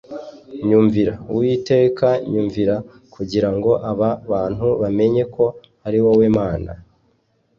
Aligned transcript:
Nyumvira, 0.67 1.13
Uwiteka 1.31 2.07
nyumvira 2.31 2.75
kugira 3.13 3.49
ngo 3.55 3.71
aba 3.91 4.09
bantu 4.31 4.67
bamenye 4.81 5.23
ko 5.35 5.45
ari 5.87 5.97
wowe 6.03 6.27
Mana 6.37 6.71